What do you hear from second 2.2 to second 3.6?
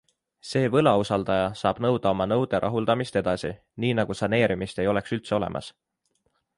nõude rahuldamist edasi,